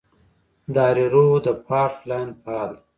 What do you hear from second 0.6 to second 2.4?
د هریرود فالټ لاین